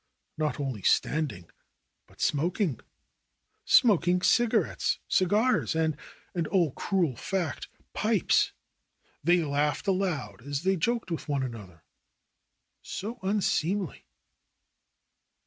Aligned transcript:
Not 0.35 0.59
only 0.59 0.81
standing, 0.81 1.51
but 2.07 2.19
smoking— 2.21 2.79
smok 3.79 4.07
ing 4.07 4.23
cigarettes, 4.23 4.97
cigars, 5.07 5.75
and, 5.75 5.95
oh! 6.51 6.71
cruel 6.71 7.15
fact, 7.15 7.67
pipes! 7.93 8.51
They 9.23 9.43
laughed 9.43 9.85
aloud 9.85 10.41
as 10.41 10.63
they 10.63 10.75
joked 10.75 11.11
with 11.11 11.29
one 11.29 11.43
another. 11.43 11.83
So 12.81 13.19
un 13.21 13.41
seemly 13.41 14.07